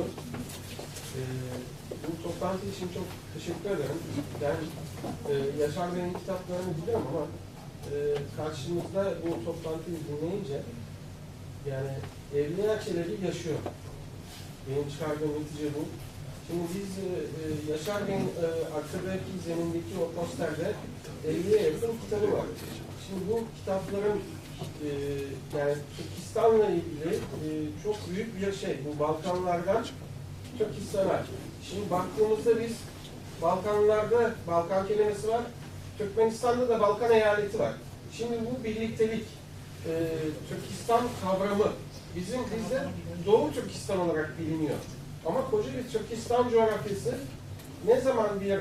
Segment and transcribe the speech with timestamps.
[0.00, 0.10] oldu.
[1.16, 1.20] Ee,
[2.02, 4.00] bu toplantı için çok teşekkür ederim.
[4.42, 4.56] Ben
[5.30, 7.26] e, Yaşar Bey'in kitaplarını biliyorum ama
[7.92, 7.96] e,
[8.36, 10.58] karşımızda bu toplantıyı dinleyince
[11.70, 11.92] yani
[12.38, 13.58] Evliya Çelebi yaşıyor.
[14.66, 15.82] Benim çıkardığım netice bu.
[16.46, 17.08] Şimdi biz e,
[17.40, 17.42] e,
[17.72, 20.68] Yaşar Bey'in e, arkadaki zemindeki o posterde
[21.28, 22.46] 50'ye yakın kitabı var.
[23.06, 24.20] Şimdi bu kitapların
[24.60, 24.88] e,
[25.58, 27.48] yani Türkistan'la ilgili e,
[27.84, 28.78] çok büyük bir şey.
[28.84, 29.84] Bu Balkanlardan
[30.58, 31.22] Türkistan'a.
[31.70, 32.72] Şimdi baktığımızda biz
[33.42, 35.42] Balkanlarda Balkan kelimesi var.
[35.98, 37.72] Türkmenistan'da da Balkan eyaleti var.
[38.12, 39.26] Şimdi bu birliktelik,
[39.88, 39.92] e,
[40.48, 41.72] Türkistan kavramı
[42.16, 42.84] bizim bizde
[43.26, 44.76] Doğu Türkistan olarak biliniyor.
[45.26, 47.14] Ama koca bir Türkistan coğrafyası
[47.86, 48.60] ne zaman bir e,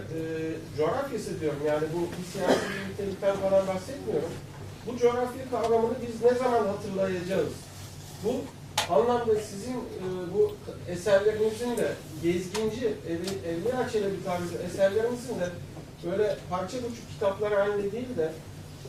[0.78, 4.30] coğrafyası diyorum yani bu bir siyasi birliktelikten falan bahsetmiyorum.
[4.88, 7.54] Bu coğrafya kavramını biz ne zaman hatırlayacağız?
[8.24, 8.34] Bu
[8.94, 10.56] anlamda sizin e, bu
[10.90, 15.50] eserlerinizin de gezginci, evi, Evliya Çelebi tarzı eserlerinizin de
[16.06, 18.32] böyle parça buçuk kitaplar halinde değil de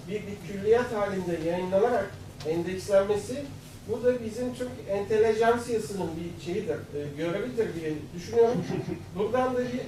[0.09, 2.11] bir, bir külliyat halinde yayınlanarak
[2.49, 3.45] endekslenmesi
[3.89, 8.65] bu da bizim Türk entelejansiyasının bir şeyidir, e, görevidir diye düşünüyorum.
[9.19, 9.81] Buradan da bir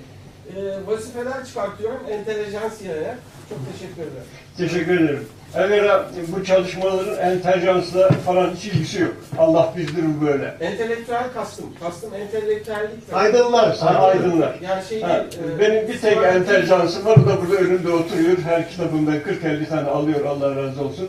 [0.57, 3.19] e, vazifeler çıkartıyorum entelejansiyaya.
[3.49, 4.29] Çok teşekkür ederim.
[4.57, 5.29] Teşekkür ederim.
[5.55, 9.15] Evvela bu çalışmaların entelijansla falan hiç ilgisi yok.
[9.39, 10.55] Allah bizdir böyle.
[10.61, 13.13] Entelektüel kastım, kastım entelektüellik.
[13.13, 13.77] Aydınlar.
[13.79, 14.55] Ha, aydınlar.
[14.63, 18.39] Yani şey Ha, değil, e, benim bir tek entelijansım var, o da burada önümde oturuyor.
[18.45, 21.09] Her kitabından 40-50 tane alıyor, Allah razı olsun.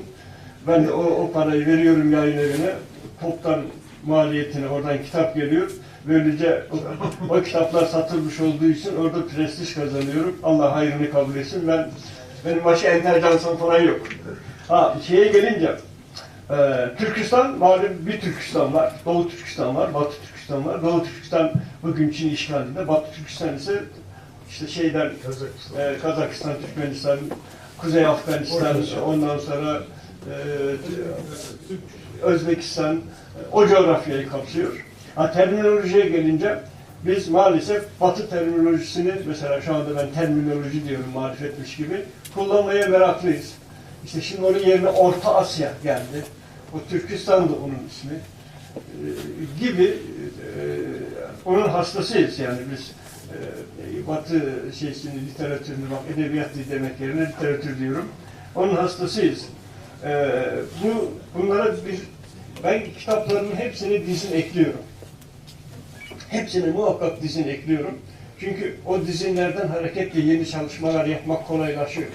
[0.67, 2.73] Ben de o, o parayı veriyorum yayın evine.
[3.21, 3.61] Toptan
[4.05, 5.71] maliyetine oradan kitap geliyor.
[6.07, 6.75] Böylece o,
[7.35, 10.35] o kitaplar satılmış olduğu için orada prestij kazanıyorum.
[10.43, 11.67] Allah hayrını kabul etsin.
[11.67, 11.87] Ben
[12.45, 13.99] benim başka entelijansım falan yok.
[14.67, 15.75] Ha şeye gelince
[16.49, 16.55] e,
[16.97, 18.93] Türkistan malum bir Türkistan var.
[19.05, 20.83] Doğu Türkistan var, Batı Türkistan var.
[20.83, 21.51] Doğu Türkistan
[21.83, 22.87] bugün Çin işgalinde.
[22.87, 23.83] Batı Türkistan ise
[24.49, 25.79] işte şeyden Kazakistan.
[25.81, 27.19] e, Kazakistan, Türkmenistan,
[27.77, 29.81] Kuzey Afganistan, ondan sonra
[30.29, 30.33] e,
[32.21, 32.99] Özbekistan, e,
[33.51, 34.85] o coğrafyayı kapsıyor.
[35.15, 36.59] Ha, terminolojiye gelince
[37.05, 43.53] biz maalesef Batı terminolojisini mesela şu anda ben terminoloji diyorum marifetmiş gibi kullanmaya meraklıyız.
[44.05, 46.25] İşte şimdi onun yerine Orta Asya geldi.
[46.73, 48.13] O Türkistan da onun ismi.
[48.13, 49.09] E,
[49.65, 49.97] gibi e,
[51.45, 52.91] onun hastasıyız yani biz
[53.31, 54.41] e, Batı
[54.79, 58.05] şeysini, literatürünü bak edebiyat demek yerine literatür diyorum.
[58.55, 59.45] Onun hastasıyız.
[60.03, 60.31] E,
[60.83, 61.99] bu bunlara bir
[62.63, 64.81] ben kitaplarının hepsini dizin ekliyorum.
[66.37, 67.93] Hepsini muhakkak dizin ekliyorum.
[68.39, 72.07] Çünkü o dizinlerden hareketle yeni çalışmalar yapmak kolaylaşıyor.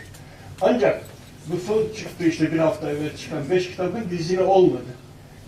[0.60, 1.02] Ancak
[1.46, 4.82] bu son çıktı işte bir hafta evvel çıkan beş kitabın dizini olmadı.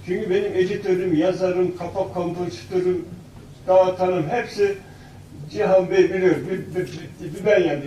[0.06, 3.04] Çünkü benim editörüm, yazarım, kapak kompozitörüm,
[3.66, 4.74] dağıtanım hepsi
[5.50, 6.34] Cihan Bey biliyor.
[6.36, 7.82] Bir, bir, bir- ben yani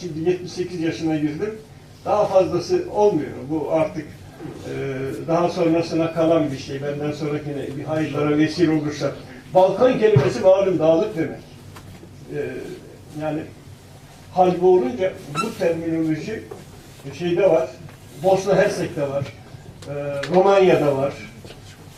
[0.00, 1.54] şimdi 78 yaşına girdim.
[2.04, 3.30] Daha fazlası olmuyor.
[3.50, 4.72] Bu artık e,
[5.28, 6.82] daha sonrasına kalan bir şey.
[6.82, 9.12] Benden sonrakine bir hayırlara vesile olursa.
[9.54, 11.40] Balkan kelimesi malum dağlık demek.
[12.34, 12.38] E,
[13.22, 13.40] yani
[14.32, 16.42] hal bu olunca bu terminoloji
[17.18, 17.70] şeyde var.
[18.22, 19.24] Bosna Hersek'te var.
[19.88, 19.94] E,
[20.34, 21.12] Romanya'da var.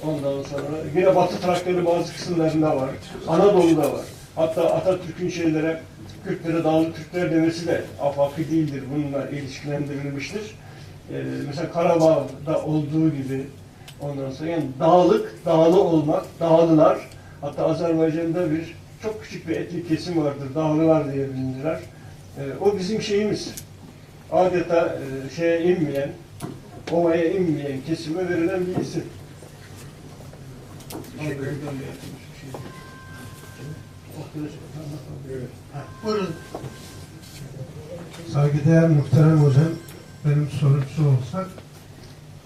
[0.04, 0.62] Ondan sonra
[0.96, 2.90] yine Batı Trakya'nın bazı kısımlarında var.
[3.28, 4.04] Anadolu'da var.
[4.36, 5.80] Hatta Atatürk'ün şeylere
[6.24, 8.82] Kürtlere dağlı Türkler demesi de afaki değildir.
[8.94, 10.42] Bununla ilişkilendirilmiştir.
[11.10, 13.46] Ee, mesela Karabağ'da olduğu gibi
[14.00, 16.98] ondan sonra yani dağlık, dağlı olmak, dağlılar.
[17.44, 20.54] Hatta Azerbaycan'da bir çok küçük bir etnik kesim vardır.
[20.54, 21.80] Dağlılar diye bilinirler.
[22.38, 23.54] Ee, o bizim şeyimiz.
[24.32, 26.10] Adeta e, şeye inmeyen,
[26.92, 29.04] ovaya inmeyen kesime verilen bir isim.
[36.04, 36.34] Buyurun.
[38.32, 39.70] Saygıdeğer muhterem hocam,
[40.24, 41.46] benim sorusu olsak,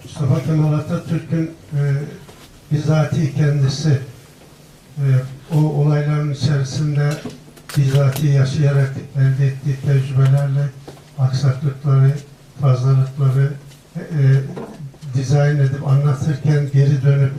[0.04, 1.82] Mustafa Kemal Atatürk'ün e,
[2.72, 4.07] bizatihi kendisi e,
[5.54, 7.10] o olayların içerisinde
[7.76, 10.68] bizatihi yaşayarak elde ettiği tecrübelerle
[11.18, 12.12] aksaklıkları,
[12.60, 13.52] fazlalıkları
[13.96, 14.04] e, e,
[15.14, 17.32] dizayn edip anlatırken geri dönüp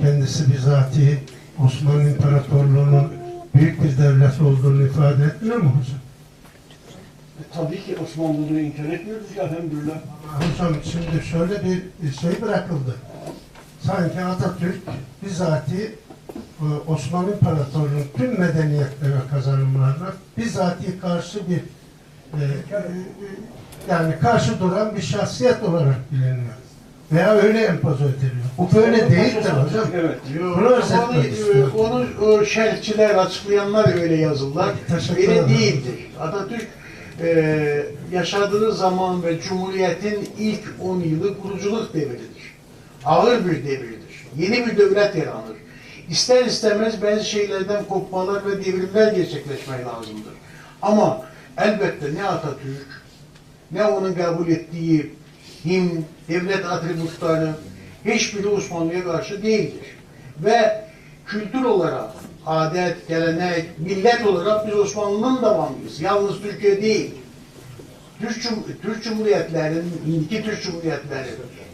[0.00, 1.18] kendisi bizatihi
[1.64, 3.12] Osmanlı İmparatorluğu'nun
[3.54, 6.00] büyük bir devlet olduğunu ifade etmiyor mu hocam?
[7.40, 9.94] E, tabii ki Osmanlılığı inkar etmiyoruz ya elhamdülillah.
[10.34, 12.94] Hocam şimdi şöyle bir şey bırakıldı.
[13.80, 14.80] Sanki Atatürk
[15.24, 15.94] bizatihi
[16.86, 21.60] Osmanlı İmparatorluğu'nun tüm medeniyetleri ve kazanımlarına bizatihi karşı bir
[22.40, 22.82] e, e,
[23.90, 26.54] yani karşı duran bir şahsiyet olarak biliniyor.
[27.12, 28.44] veya öyle empoze ediliyor.
[28.58, 29.86] Bu böyle değildir hocam.
[29.94, 30.18] Evet.
[30.40, 30.80] Bunu
[31.78, 34.74] onu, onu şerhçiler, açıklayanlar öyle yazırlar.
[35.16, 36.10] Öyle değildir.
[36.20, 36.68] Atatürk
[37.20, 42.54] e, yaşadığı zaman ve Cumhuriyet'in ilk 10 yılı kuruculuk devridir.
[43.04, 44.26] Ağır bir devirdir.
[44.36, 45.56] Yeni bir devlet yaranır.
[46.10, 50.32] İster istemez bazı şeylerden kopmalar ve devrimler gerçekleşmeye lazımdır.
[50.82, 51.22] Ama
[51.58, 53.02] elbette ne Atatürk,
[53.70, 55.14] ne onun kabul ettiği
[55.64, 57.54] him, devlet atributları
[58.04, 59.86] hiçbiri Osmanlı'ya karşı değildir.
[60.44, 60.84] Ve
[61.26, 62.10] kültür olarak,
[62.46, 66.00] adet, gelenek, millet olarak biz Osmanlı'nın devamıyız.
[66.00, 67.14] Yalnız Türkiye değil.
[68.20, 68.42] Türk,
[68.82, 71.28] Türk Cumhuriyetlerinin, iki Türk Cumhuriyetleri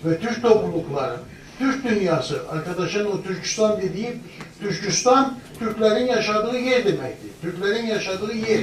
[0.04, 1.16] ve Türk toplulukları,
[1.58, 4.12] Türk dünyası, arkadaşın o Türkistan dediği,
[4.60, 7.30] Türkistan, Türklerin yaşadığı yer demektir.
[7.42, 8.60] Türklerin yaşadığı yer.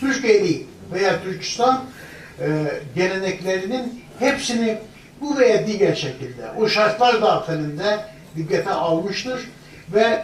[0.00, 1.84] Türkeli veya Türkistan
[2.40, 2.48] e,
[2.94, 4.78] geleneklerinin hepsini
[5.20, 8.04] bu veya diğer şekilde, o şartlar dahilinde
[8.36, 9.40] dikkate almıştır
[9.94, 10.22] ve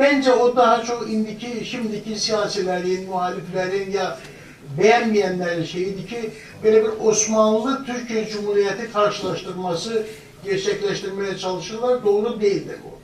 [0.00, 4.18] Bence o daha çok indiki, şimdiki siyasilerin, muhaliflerin ya
[4.78, 6.30] beğenmeyenlerin şeyiydi ki
[6.64, 10.06] böyle bir Osmanlı Türkiye Cumhuriyeti karşılaştırması
[10.44, 12.04] gerçekleştirmeye çalışırlar.
[12.04, 12.98] Doğru değildir bu.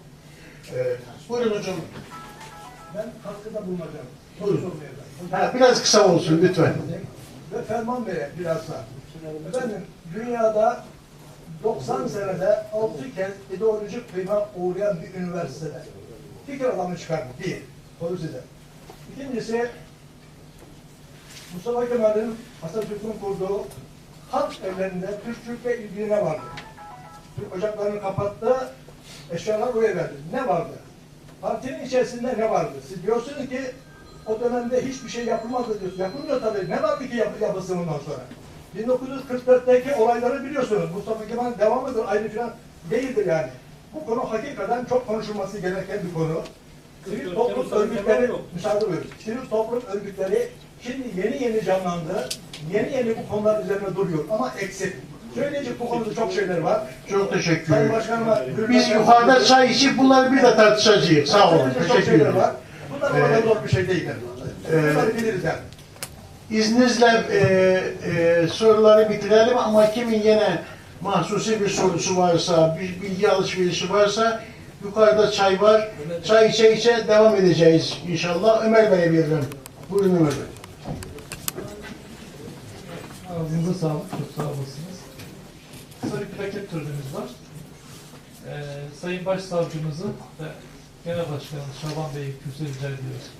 [0.74, 0.96] Ee,
[1.28, 1.74] buyurun hocam.
[2.94, 4.06] Ben katkıda bulunacağım.
[4.40, 4.74] Buyurun.
[5.30, 6.74] Ha, biraz kısa olsun lütfen.
[7.52, 8.84] Ve Ferman Bey'e biraz da.
[9.48, 9.80] Efendim
[10.14, 10.84] dünyada
[11.62, 15.82] 90 senede 6 kez ideolojik kıyma uğrayan bir üniversitede
[16.46, 17.26] fikir alanı çıkardı.
[17.44, 17.58] Bir.
[18.00, 18.40] Soru size.
[19.16, 19.70] İkincisi
[21.54, 23.64] Mustafa Kemal'in Atatürk'ün kurduğu
[24.30, 26.42] halk evlerinde Türkçülükle ilgili ne vardı?
[27.56, 28.70] Ocaklarını kapattı,
[29.32, 30.14] eşyalar oraya verdi.
[30.32, 30.72] Ne vardı?
[31.40, 32.74] Partinin içerisinde ne vardı?
[32.88, 33.60] Siz diyorsunuz ki
[34.26, 35.98] o dönemde hiçbir şey yapılmadı diyorsunuz.
[35.98, 36.70] Yapılmıyor tabii.
[36.70, 38.20] Ne vardı ki yap yapılsın ondan sonra?
[38.76, 40.90] 1944'teki olayları biliyorsunuz.
[40.94, 42.50] Mustafa Kemal devam eder, ayrı falan
[42.90, 43.48] değildir yani.
[43.94, 46.42] Bu konu hakikaten çok konuşulması gereken bir konu.
[47.04, 49.06] Sivil toplum örgütleri, müsaade buyurun.
[49.24, 50.48] Sivil toplum örgütleri
[50.82, 52.28] şimdi yeni yeni canlandı.
[52.72, 54.94] Yeni yeni bu konular üzerine duruyor ama eksik.
[55.36, 56.80] Söyleyecek bu konuda çok şeyler var.
[57.10, 57.96] Çok teşekkür Sayın ederim.
[57.96, 61.30] Başkanıma Biz yukarıda çay içip bunları bir de tartışacağız.
[61.30, 61.70] Sağ olun.
[61.82, 62.36] Teşekkür şeyler ederim.
[62.36, 62.50] var.
[62.96, 64.08] Bunlar kadar zor bir şey değil.
[64.72, 65.58] Bunları biliriz yani.
[66.50, 67.40] İzninizle e,
[68.10, 70.62] e, soruları bitirelim ama kimin yine
[71.00, 74.42] mahsusi bir sorusu varsa, bir bilgi alışverişi varsa
[74.84, 75.88] yukarıda çay var.
[76.24, 78.64] Çay içe içe devam edeceğiz inşallah.
[78.64, 79.46] Ömer Bey'e veririm.
[79.90, 80.46] Buyurun Ömer Bey.
[83.30, 84.95] Ağzınıza sağlık, çok sağ olasınız.
[86.00, 87.28] Kısa bir plaket törenimiz var.
[88.48, 88.64] Ee,
[89.00, 90.06] Sayın Başsavcımızı
[90.40, 90.48] ve
[91.04, 93.30] Genel Başkanımız Şaban Bey'i kürsüye rica ediyoruz.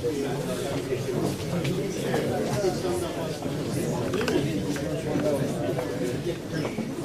[0.00, 0.38] Thank
[6.78, 6.97] you.